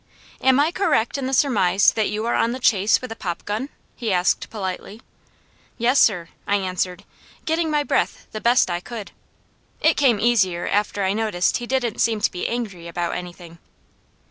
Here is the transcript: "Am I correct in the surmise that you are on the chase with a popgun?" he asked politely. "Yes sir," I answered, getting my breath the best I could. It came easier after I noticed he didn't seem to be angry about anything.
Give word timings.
"Am 0.41 0.59
I 0.59 0.71
correct 0.71 1.15
in 1.19 1.27
the 1.27 1.31
surmise 1.31 1.91
that 1.91 2.09
you 2.09 2.25
are 2.25 2.33
on 2.33 2.53
the 2.53 2.59
chase 2.59 3.01
with 3.03 3.11
a 3.11 3.15
popgun?" 3.15 3.69
he 3.95 4.11
asked 4.11 4.49
politely. 4.49 4.99
"Yes 5.77 5.99
sir," 5.99 6.29
I 6.47 6.55
answered, 6.55 7.03
getting 7.45 7.69
my 7.69 7.83
breath 7.83 8.25
the 8.31 8.41
best 8.41 8.71
I 8.71 8.79
could. 8.79 9.11
It 9.79 9.97
came 9.97 10.19
easier 10.19 10.67
after 10.67 11.03
I 11.03 11.13
noticed 11.13 11.57
he 11.57 11.67
didn't 11.67 12.01
seem 12.01 12.19
to 12.19 12.31
be 12.31 12.47
angry 12.49 12.87
about 12.87 13.13
anything. 13.15 13.59